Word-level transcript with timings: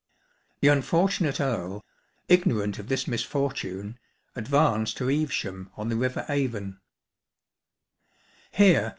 The 0.61 0.67
unfortunate 0.69 1.39
Earl, 1.39 1.85
ignorant 2.27 2.79
of 2.79 2.87
this 2.87 3.07
misfortune, 3.07 3.99
advanced 4.35 4.97
to 4.97 5.11
Evesham, 5.11 5.69
on 5.77 5.89
the 5.89 5.95
river 5.95 6.25
Avon. 6.27 6.79